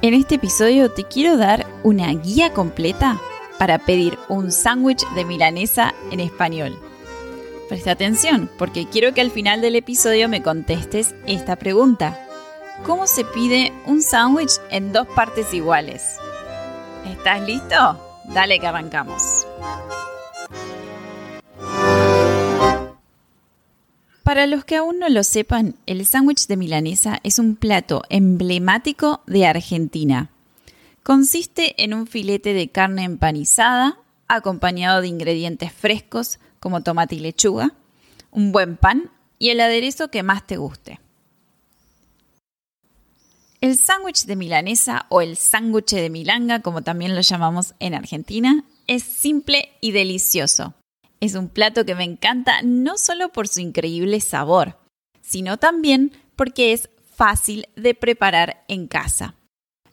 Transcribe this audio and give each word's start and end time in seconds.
En 0.00 0.14
este 0.14 0.36
episodio 0.36 0.92
te 0.92 1.02
quiero 1.02 1.36
dar 1.36 1.66
una 1.82 2.12
guía 2.12 2.52
completa 2.52 3.20
para 3.58 3.80
pedir 3.80 4.16
un 4.28 4.52
sándwich 4.52 5.04
de 5.16 5.24
milanesa 5.24 5.92
en 6.12 6.20
español. 6.20 6.78
Presta 7.68 7.90
atención 7.90 8.48
porque 8.58 8.86
quiero 8.88 9.12
que 9.12 9.20
al 9.20 9.32
final 9.32 9.60
del 9.60 9.74
episodio 9.74 10.28
me 10.28 10.40
contestes 10.40 11.16
esta 11.26 11.56
pregunta. 11.56 12.16
¿Cómo 12.86 13.08
se 13.08 13.24
pide 13.24 13.72
un 13.86 14.00
sándwich 14.00 14.52
en 14.70 14.92
dos 14.92 15.08
partes 15.16 15.52
iguales? 15.52 16.14
¿Estás 17.04 17.42
listo? 17.42 18.20
Dale 18.26 18.60
que 18.60 18.68
arrancamos. 18.68 19.48
Para 24.28 24.46
los 24.46 24.66
que 24.66 24.76
aún 24.76 24.98
no 24.98 25.08
lo 25.08 25.24
sepan, 25.24 25.76
el 25.86 26.04
sándwich 26.04 26.48
de 26.48 26.58
milanesa 26.58 27.18
es 27.22 27.38
un 27.38 27.56
plato 27.56 28.02
emblemático 28.10 29.22
de 29.26 29.46
Argentina. 29.46 30.28
Consiste 31.02 31.82
en 31.82 31.94
un 31.94 32.06
filete 32.06 32.52
de 32.52 32.68
carne 32.68 33.04
empanizada, 33.04 33.98
acompañado 34.26 35.00
de 35.00 35.08
ingredientes 35.08 35.72
frescos 35.72 36.40
como 36.60 36.82
tomate 36.82 37.14
y 37.14 37.20
lechuga, 37.20 37.72
un 38.30 38.52
buen 38.52 38.76
pan 38.76 39.10
y 39.38 39.48
el 39.48 39.60
aderezo 39.60 40.10
que 40.10 40.22
más 40.22 40.46
te 40.46 40.58
guste. 40.58 41.00
El 43.62 43.78
sándwich 43.78 44.26
de 44.26 44.36
milanesa 44.36 45.06
o 45.08 45.22
el 45.22 45.38
sándwich 45.38 45.94
de 45.94 46.10
milanga, 46.10 46.60
como 46.60 46.82
también 46.82 47.14
lo 47.14 47.22
llamamos 47.22 47.74
en 47.80 47.94
Argentina, 47.94 48.62
es 48.86 49.04
simple 49.04 49.70
y 49.80 49.92
delicioso. 49.92 50.74
Es 51.20 51.34
un 51.34 51.48
plato 51.48 51.84
que 51.84 51.94
me 51.94 52.04
encanta 52.04 52.62
no 52.62 52.96
solo 52.96 53.30
por 53.30 53.48
su 53.48 53.60
increíble 53.60 54.20
sabor, 54.20 54.78
sino 55.20 55.56
también 55.56 56.12
porque 56.36 56.72
es 56.72 56.90
fácil 57.14 57.68
de 57.74 57.94
preparar 57.94 58.64
en 58.68 58.86
casa. 58.86 59.34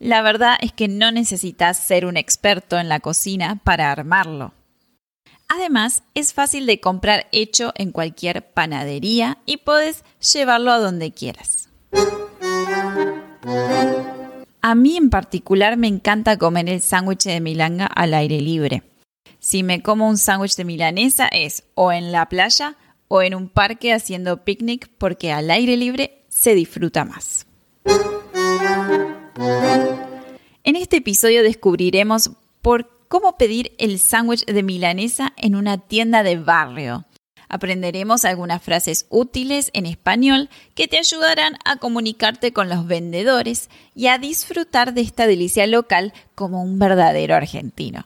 La 0.00 0.20
verdad 0.22 0.56
es 0.60 0.72
que 0.72 0.88
no 0.88 1.12
necesitas 1.12 1.78
ser 1.78 2.06
un 2.06 2.16
experto 2.16 2.76
en 2.78 2.88
la 2.88 2.98
cocina 2.98 3.60
para 3.62 3.92
armarlo. 3.92 4.52
Además, 5.48 6.02
es 6.14 6.32
fácil 6.32 6.66
de 6.66 6.80
comprar 6.80 7.28
hecho 7.30 7.72
en 7.76 7.92
cualquier 7.92 8.44
panadería 8.52 9.38
y 9.46 9.58
puedes 9.58 10.02
llevarlo 10.32 10.72
a 10.72 10.78
donde 10.78 11.12
quieras. 11.12 11.68
A 14.60 14.74
mí 14.74 14.96
en 14.96 15.10
particular 15.10 15.76
me 15.76 15.88
encanta 15.88 16.38
comer 16.38 16.68
el 16.68 16.80
sándwich 16.80 17.24
de 17.24 17.40
milanga 17.40 17.86
al 17.86 18.14
aire 18.14 18.40
libre. 18.40 18.82
Si 19.44 19.64
me 19.64 19.82
como 19.82 20.08
un 20.08 20.18
sándwich 20.18 20.54
de 20.54 20.64
milanesa 20.64 21.26
es 21.26 21.64
o 21.74 21.90
en 21.90 22.12
la 22.12 22.28
playa 22.28 22.76
o 23.08 23.22
en 23.22 23.34
un 23.34 23.48
parque 23.48 23.92
haciendo 23.92 24.44
picnic 24.44 24.88
porque 24.98 25.32
al 25.32 25.50
aire 25.50 25.76
libre 25.76 26.22
se 26.28 26.54
disfruta 26.54 27.04
más. 27.04 27.44
En 30.62 30.76
este 30.76 30.98
episodio 30.98 31.42
descubriremos 31.42 32.30
por 32.62 32.88
cómo 33.08 33.36
pedir 33.36 33.72
el 33.78 33.98
sándwich 33.98 34.46
de 34.46 34.62
milanesa 34.62 35.32
en 35.36 35.56
una 35.56 35.76
tienda 35.76 36.22
de 36.22 36.36
barrio. 36.36 37.04
Aprenderemos 37.48 38.24
algunas 38.24 38.62
frases 38.62 39.06
útiles 39.10 39.70
en 39.74 39.86
español 39.86 40.50
que 40.76 40.86
te 40.86 40.98
ayudarán 40.98 41.56
a 41.64 41.78
comunicarte 41.78 42.52
con 42.52 42.68
los 42.68 42.86
vendedores 42.86 43.70
y 43.96 44.06
a 44.06 44.18
disfrutar 44.18 44.94
de 44.94 45.00
esta 45.00 45.26
delicia 45.26 45.66
local 45.66 46.12
como 46.36 46.62
un 46.62 46.78
verdadero 46.78 47.34
argentino. 47.34 48.04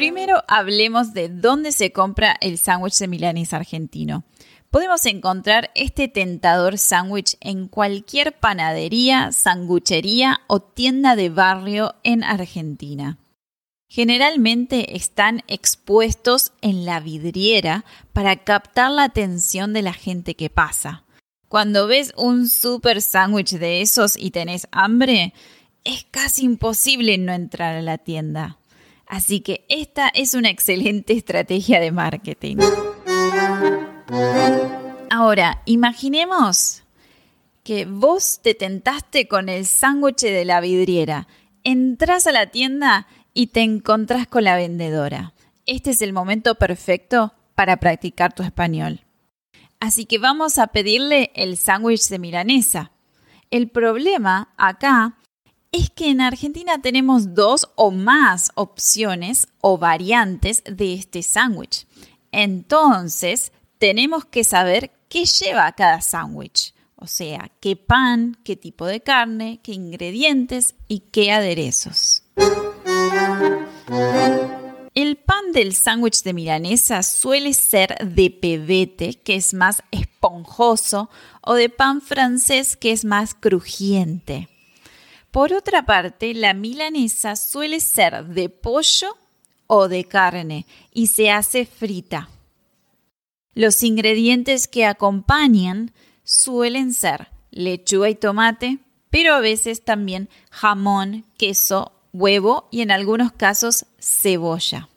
Primero 0.00 0.42
hablemos 0.48 1.12
de 1.12 1.28
dónde 1.28 1.72
se 1.72 1.92
compra 1.92 2.34
el 2.40 2.56
sándwich 2.56 2.96
de 3.00 3.06
milanesa 3.06 3.58
argentino. 3.58 4.24
Podemos 4.70 5.04
encontrar 5.04 5.70
este 5.74 6.08
tentador 6.08 6.78
sándwich 6.78 7.36
en 7.42 7.68
cualquier 7.68 8.32
panadería, 8.32 9.30
sanguchería 9.30 10.40
o 10.46 10.60
tienda 10.60 11.16
de 11.16 11.28
barrio 11.28 11.96
en 12.02 12.24
Argentina. 12.24 13.18
Generalmente 13.90 14.96
están 14.96 15.42
expuestos 15.48 16.52
en 16.62 16.86
la 16.86 17.00
vidriera 17.00 17.84
para 18.14 18.36
captar 18.36 18.92
la 18.92 19.04
atención 19.04 19.74
de 19.74 19.82
la 19.82 19.92
gente 19.92 20.34
que 20.34 20.48
pasa. 20.48 21.04
Cuando 21.46 21.86
ves 21.86 22.14
un 22.16 22.48
super 22.48 23.02
sándwich 23.02 23.58
de 23.58 23.82
esos 23.82 24.16
y 24.16 24.30
tenés 24.30 24.66
hambre, 24.72 25.34
es 25.84 26.06
casi 26.10 26.46
imposible 26.46 27.18
no 27.18 27.34
entrar 27.34 27.76
a 27.76 27.82
la 27.82 27.98
tienda. 27.98 28.59
Así 29.10 29.40
que 29.40 29.66
esta 29.68 30.08
es 30.08 30.34
una 30.34 30.50
excelente 30.50 31.14
estrategia 31.14 31.80
de 31.80 31.90
marketing. 31.90 32.58
Ahora, 35.10 35.62
imaginemos 35.66 36.84
que 37.64 37.86
vos 37.86 38.38
te 38.40 38.54
tentaste 38.54 39.26
con 39.26 39.48
el 39.48 39.66
sándwich 39.66 40.22
de 40.22 40.44
la 40.44 40.60
vidriera. 40.60 41.26
Entras 41.64 42.28
a 42.28 42.32
la 42.32 42.52
tienda 42.52 43.08
y 43.34 43.48
te 43.48 43.62
encontrás 43.62 44.28
con 44.28 44.44
la 44.44 44.54
vendedora. 44.54 45.34
Este 45.66 45.90
es 45.90 46.02
el 46.02 46.12
momento 46.12 46.54
perfecto 46.54 47.34
para 47.56 47.78
practicar 47.78 48.32
tu 48.32 48.44
español. 48.44 49.00
Así 49.80 50.04
que 50.04 50.18
vamos 50.18 50.56
a 50.56 50.68
pedirle 50.68 51.32
el 51.34 51.56
sándwich 51.56 52.06
de 52.10 52.20
milanesa. 52.20 52.92
El 53.50 53.70
problema 53.70 54.54
acá 54.56 55.16
es 55.72 55.90
que 55.90 56.10
en 56.10 56.20
Argentina 56.20 56.82
tenemos 56.82 57.34
dos 57.34 57.68
o 57.76 57.90
más 57.90 58.50
opciones 58.54 59.46
o 59.60 59.78
variantes 59.78 60.62
de 60.64 60.94
este 60.94 61.22
sándwich. 61.22 61.86
Entonces, 62.32 63.52
tenemos 63.78 64.24
que 64.24 64.44
saber 64.44 64.90
qué 65.08 65.24
lleva 65.24 65.70
cada 65.72 66.00
sándwich. 66.00 66.74
O 66.96 67.06
sea, 67.06 67.50
qué 67.60 67.76
pan, 67.76 68.36
qué 68.44 68.56
tipo 68.56 68.84
de 68.84 69.00
carne, 69.00 69.60
qué 69.62 69.72
ingredientes 69.72 70.74
y 70.86 71.00
qué 71.10 71.32
aderezos. 71.32 72.24
El 74.94 75.16
pan 75.16 75.52
del 75.52 75.74
sándwich 75.74 76.22
de 76.24 76.34
milanesa 76.34 77.02
suele 77.02 77.54
ser 77.54 77.96
de 78.06 78.30
pebete, 78.30 79.14
que 79.14 79.36
es 79.36 79.54
más 79.54 79.82
esponjoso, 79.92 81.08
o 81.40 81.54
de 81.54 81.70
pan 81.70 82.02
francés, 82.02 82.76
que 82.76 82.92
es 82.92 83.06
más 83.06 83.32
crujiente. 83.32 84.49
Por 85.30 85.52
otra 85.52 85.86
parte, 85.86 86.34
la 86.34 86.54
milanesa 86.54 87.36
suele 87.36 87.80
ser 87.80 88.24
de 88.24 88.48
pollo 88.48 89.16
o 89.66 89.86
de 89.88 90.04
carne 90.04 90.66
y 90.92 91.06
se 91.06 91.30
hace 91.30 91.66
frita. 91.66 92.28
Los 93.54 93.82
ingredientes 93.82 94.66
que 94.66 94.86
acompañan 94.86 95.92
suelen 96.24 96.92
ser 96.92 97.28
lechuga 97.50 98.08
y 98.08 98.14
tomate, 98.14 98.78
pero 99.10 99.34
a 99.34 99.40
veces 99.40 99.84
también 99.84 100.28
jamón, 100.50 101.24
queso, 101.36 101.92
huevo 102.12 102.68
y 102.70 102.80
en 102.80 102.90
algunos 102.90 103.32
casos 103.32 103.86
cebolla. 104.00 104.88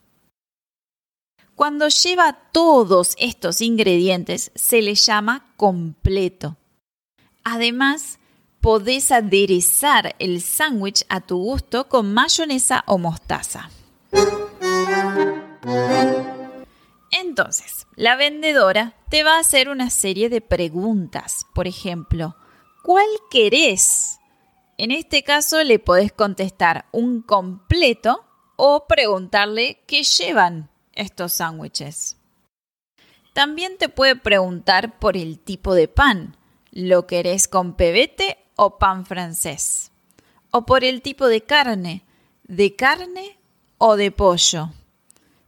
Cuando 1.55 1.87
lleva 1.87 2.33
todos 2.51 3.15
estos 3.19 3.61
ingredientes 3.61 4.51
se 4.55 4.81
le 4.81 4.95
llama 4.95 5.53
completo. 5.55 6.57
Además, 7.43 8.17
podés 8.63 9.11
aderezar 9.11 10.15
el 10.19 10.41
sándwich 10.41 11.03
a 11.09 11.19
tu 11.19 11.37
gusto 11.37 11.89
con 11.89 12.13
mayonesa 12.13 12.85
o 12.87 12.97
mostaza. 12.97 13.69
Entonces, 17.11 17.87
la 17.97 18.15
vendedora 18.15 18.95
te 19.09 19.23
va 19.23 19.35
a 19.35 19.41
hacer 19.41 19.67
una 19.67 19.89
serie 19.89 20.29
de 20.29 20.39
preguntas. 20.39 21.45
Por 21.53 21.67
ejemplo, 21.67 22.37
¿cuál 22.83 23.05
querés? 23.29 24.19
En 24.77 24.91
este 24.91 25.23
caso 25.23 25.61
le 25.61 25.77
podés 25.77 26.13
contestar 26.13 26.85
un 26.93 27.21
completo 27.21 28.23
o 28.55 28.87
preguntarle 28.87 29.83
qué 29.87 30.03
llevan 30.03 30.69
estos 30.93 31.33
sándwiches. 31.33 32.15
También 33.33 33.77
te 33.77 33.89
puede 33.89 34.15
preguntar 34.15 34.99
por 34.99 35.17
el 35.17 35.37
tipo 35.37 35.75
de 35.75 35.89
pan. 35.89 36.37
¿Lo 36.71 37.07
querés 37.07 37.49
con 37.49 37.75
pebete 37.75 38.37
o 38.55 38.77
pan 38.77 39.05
francés? 39.05 39.91
O 40.51 40.65
por 40.65 40.83
el 40.83 41.01
tipo 41.01 41.27
de 41.27 41.41
carne. 41.41 42.03
¿De 42.43 42.75
carne 42.75 43.37
o 43.77 43.95
de 43.95 44.11
pollo? 44.11 44.69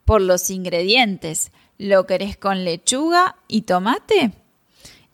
Por 0.04 0.22
los 0.22 0.50
ingredientes. 0.50 1.52
¿Lo 1.78 2.06
querés 2.06 2.38
con 2.38 2.64
lechuga 2.64 3.36
y 3.48 3.64
tomate? 3.64 4.32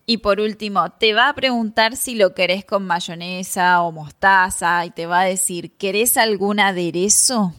Y 0.06 0.18
por 0.18 0.40
último, 0.40 0.90
te 0.92 1.14
va 1.14 1.30
a 1.30 1.36
preguntar 1.36 1.96
si 1.96 2.16
lo 2.16 2.34
querés 2.34 2.66
con 2.66 2.86
mayonesa 2.86 3.82
o 3.82 3.92
mostaza 3.92 4.86
y 4.86 4.92
te 4.92 5.06
va 5.06 5.22
a 5.22 5.26
decir, 5.26 5.72
¿querés 5.78 6.18
algún 6.18 6.60
aderezo? 6.60 7.54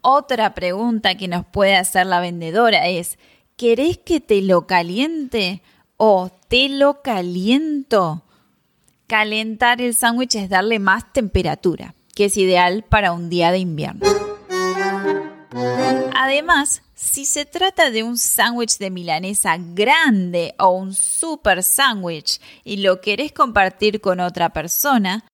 Otra 0.00 0.54
pregunta 0.54 1.16
que 1.16 1.28
nos 1.28 1.44
puede 1.44 1.76
hacer 1.76 2.06
la 2.06 2.20
vendedora 2.20 2.86
es, 2.86 3.18
¿querés 3.56 3.98
que 3.98 4.20
te 4.20 4.40
lo 4.40 4.66
caliente 4.66 5.62
o 5.96 6.30
te 6.48 6.68
lo 6.68 7.02
caliento? 7.02 8.22
Calentar 9.06 9.80
el 9.80 9.94
sándwich 9.94 10.34
es 10.34 10.48
darle 10.48 10.80
más 10.80 11.12
temperatura, 11.12 11.94
que 12.16 12.24
es 12.24 12.36
ideal 12.36 12.82
para 12.82 13.12
un 13.12 13.30
día 13.30 13.52
de 13.52 13.58
invierno. 13.58 14.04
Además, 16.12 16.82
si 16.94 17.24
se 17.24 17.44
trata 17.44 17.92
de 17.92 18.02
un 18.02 18.18
sándwich 18.18 18.78
de 18.78 18.90
milanesa 18.90 19.58
grande 19.58 20.56
o 20.58 20.70
un 20.70 20.92
super 20.92 21.62
sándwich 21.62 22.40
y 22.64 22.78
lo 22.78 23.00
querés 23.00 23.30
compartir 23.30 24.00
con 24.00 24.18
otra 24.18 24.48
persona, 24.52 25.24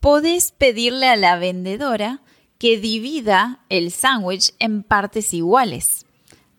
podés 0.00 0.52
pedirle 0.52 1.06
a 1.06 1.16
la 1.16 1.36
vendedora 1.36 2.22
que 2.56 2.78
divida 2.78 3.60
el 3.68 3.92
sándwich 3.92 4.54
en 4.58 4.82
partes 4.82 5.34
iguales. 5.34 6.06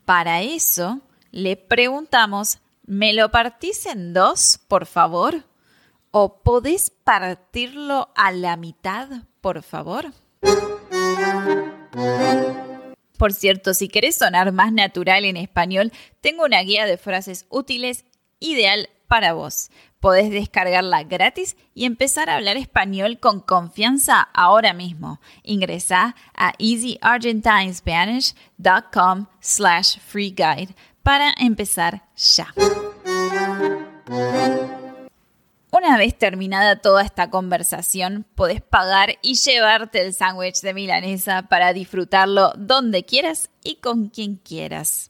Para 0.05 0.43
eso, 0.43 0.99
le 1.31 1.57
preguntamos, 1.57 2.59
¿me 2.85 3.13
lo 3.13 3.31
partís 3.31 3.87
en 3.87 4.13
dos, 4.13 4.59
por 4.67 4.85
favor? 4.85 5.43
¿O 6.11 6.43
podés 6.43 6.89
partirlo 6.89 8.09
a 8.15 8.31
la 8.31 8.57
mitad, 8.57 9.07
por 9.39 9.63
favor? 9.63 10.11
Por 13.17 13.33
cierto, 13.33 13.73
si 13.73 13.87
querés 13.87 14.17
sonar 14.17 14.51
más 14.51 14.73
natural 14.73 15.23
en 15.25 15.37
español, 15.37 15.91
tengo 16.19 16.43
una 16.43 16.61
guía 16.61 16.85
de 16.85 16.97
frases 16.97 17.45
útiles 17.49 18.05
ideal 18.39 18.89
para 19.07 19.33
vos. 19.33 19.71
Podés 19.99 20.29
descargarla 20.31 21.03
gratis 21.03 21.55
y 21.75 21.85
empezar 21.85 22.29
a 22.29 22.35
hablar 22.35 22.57
español 22.57 23.19
con 23.19 23.39
confianza 23.39 24.21
ahora 24.33 24.73
mismo. 24.73 25.21
Ingresa 25.43 26.15
a 26.35 26.53
easyargentinespanish.com 26.57 29.27
slash 29.39 29.99
free 29.99 30.31
guide 30.31 30.75
para 31.03 31.31
empezar 31.37 32.01
ya. 32.15 32.51
Una 35.83 35.97
vez 35.97 36.15
terminada 36.15 36.79
toda 36.79 37.01
esta 37.01 37.31
conversación, 37.31 38.27
podés 38.35 38.61
pagar 38.61 39.17
y 39.23 39.33
llevarte 39.33 39.99
el 40.01 40.13
sándwich 40.13 40.61
de 40.61 40.75
milanesa 40.75 41.47
para 41.49 41.73
disfrutarlo 41.73 42.53
donde 42.55 43.03
quieras 43.03 43.49
y 43.63 43.77
con 43.77 44.09
quien 44.09 44.35
quieras. 44.35 45.09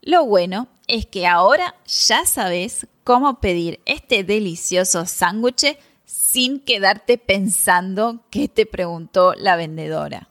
Lo 0.00 0.24
bueno 0.24 0.68
es 0.86 1.04
que 1.04 1.26
ahora 1.26 1.74
ya 1.84 2.24
sabes 2.24 2.86
cómo 3.04 3.38
pedir 3.40 3.80
este 3.84 4.24
delicioso 4.24 5.04
sándwich 5.04 5.76
sin 6.06 6.60
quedarte 6.60 7.18
pensando 7.18 8.24
qué 8.30 8.48
te 8.48 8.64
preguntó 8.64 9.34
la 9.34 9.56
vendedora. 9.56 10.30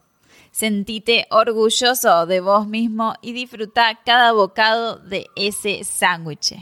Sentite 0.49 1.27
orgulloso 1.29 2.25
de 2.25 2.39
vos 2.39 2.67
mismo 2.67 3.13
y 3.21 3.33
disfruta 3.33 3.99
cada 4.03 4.31
bocado 4.31 4.97
de 4.97 5.27
ese 5.35 5.83
sándwich. 5.83 6.55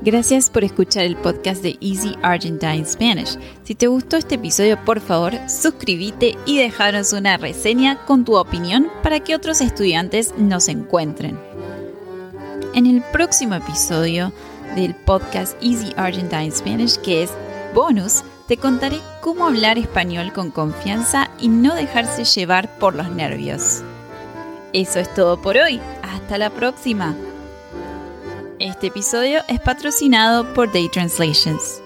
Gracias 0.00 0.48
por 0.48 0.64
escuchar 0.64 1.04
el 1.04 1.16
podcast 1.16 1.62
de 1.62 1.76
Easy 1.82 2.16
Argentine 2.22 2.86
Spanish. 2.86 3.38
Si 3.62 3.74
te 3.74 3.88
gustó 3.88 4.16
este 4.16 4.36
episodio, 4.36 4.82
por 4.82 5.00
favor, 5.00 5.34
suscríbete 5.50 6.34
y 6.46 6.56
déjanos 6.56 7.12
una 7.12 7.36
reseña 7.36 7.98
con 8.06 8.24
tu 8.24 8.38
opinión 8.38 8.88
para 9.02 9.20
que 9.20 9.34
otros 9.34 9.60
estudiantes 9.60 10.32
nos 10.38 10.68
encuentren. 10.68 11.38
En 12.74 12.86
el 12.86 13.02
próximo 13.12 13.56
episodio 13.56 14.32
del 14.76 14.94
podcast 14.94 15.62
Easy 15.62 15.92
Argentine 15.98 16.52
Spanish, 16.52 16.96
que 16.96 17.24
es 17.24 17.30
bonus, 17.74 18.24
te 18.46 18.56
contaré 18.56 19.00
cómo 19.20 19.46
hablar 19.46 19.76
español 19.76 20.32
con 20.32 20.50
confianza 20.50 21.30
y 21.38 21.48
no 21.48 21.74
dejarse 21.74 22.24
llevar 22.24 22.78
por 22.78 22.94
los 22.94 23.10
nervios. 23.10 23.82
Eso 24.72 25.00
es 25.00 25.12
todo 25.12 25.42
por 25.42 25.58
hoy. 25.58 25.80
Hasta 26.02 26.38
la 26.38 26.48
próxima. 26.48 27.14
Este 28.60 28.88
episodio 28.88 29.42
es 29.46 29.60
patrocinado 29.60 30.52
por 30.52 30.72
Day 30.72 30.88
Translations. 30.88 31.80